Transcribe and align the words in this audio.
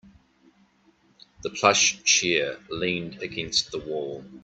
The 1.43 1.51
plush 1.51 2.01
chair 2.01 2.57
leaned 2.71 3.21
against 3.21 3.69
the 3.69 3.77
wall. 3.77 4.25